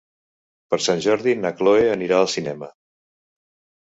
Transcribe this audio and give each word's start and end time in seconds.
Per 0.73 0.79
Sant 0.85 1.03
Jordi 1.07 1.35
na 1.43 1.53
Chloé 1.61 1.85
anirà 1.97 2.17
al 2.23 2.33
cinema. 2.37 2.71